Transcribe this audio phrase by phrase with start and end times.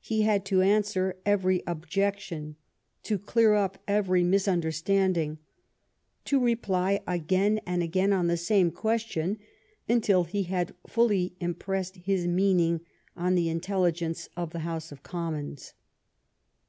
[0.00, 2.56] He had to answer every objection,
[3.04, 5.38] to clear up every misunderstanding,
[6.24, 9.38] to reply again and again on the same question
[9.88, 12.80] until he had fully impressed his meaning
[13.16, 15.74] on the intel ligence of the House of Commons.